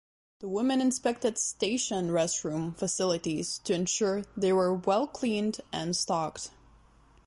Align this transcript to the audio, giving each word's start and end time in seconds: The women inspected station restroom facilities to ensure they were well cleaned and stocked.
The 0.39 0.47
women 0.49 0.81
inspected 0.81 1.37
station 1.37 2.07
restroom 2.09 2.75
facilities 2.75 3.59
to 3.65 3.75
ensure 3.75 4.23
they 4.35 4.51
were 4.51 4.73
well 4.73 5.05
cleaned 5.05 5.61
and 5.71 5.95
stocked. 5.95 6.49